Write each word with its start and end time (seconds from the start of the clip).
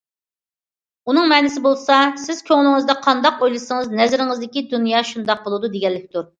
ئۇنىڭ 1.11 1.27
مەنىسى 1.31 1.61
بولسا، 1.65 1.99
سىز 2.23 2.41
كۆڭلىڭىزدە 2.49 2.97
قانداق 3.05 3.45
ئويلىسىڭىز، 3.45 3.95
نەزىرىڭىزدىكى 4.03 4.67
دۇنيا 4.75 5.07
شۇنداق 5.15 5.49
بولىدۇ، 5.49 5.75
دېگەنلىكتۇر. 5.79 6.29